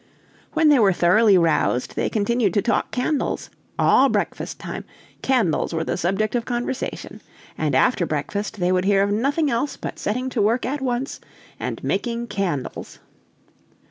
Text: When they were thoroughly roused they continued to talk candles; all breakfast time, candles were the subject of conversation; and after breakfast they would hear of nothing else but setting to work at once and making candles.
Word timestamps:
When 0.53 0.69
they 0.69 0.79
were 0.79 0.93
thoroughly 0.93 1.37
roused 1.37 1.95
they 1.95 2.09
continued 2.09 2.55
to 2.55 2.61
talk 2.63 2.89
candles; 2.89 3.51
all 3.77 4.09
breakfast 4.09 4.57
time, 4.57 4.83
candles 5.21 5.75
were 5.75 5.83
the 5.83 5.95
subject 5.95 6.33
of 6.33 6.43
conversation; 6.43 7.21
and 7.55 7.75
after 7.75 8.07
breakfast 8.07 8.59
they 8.59 8.71
would 8.71 8.85
hear 8.85 9.03
of 9.03 9.11
nothing 9.11 9.51
else 9.51 9.77
but 9.77 9.99
setting 9.99 10.27
to 10.31 10.41
work 10.41 10.65
at 10.65 10.81
once 10.81 11.19
and 11.59 11.83
making 11.83 12.25
candles. 12.29 12.97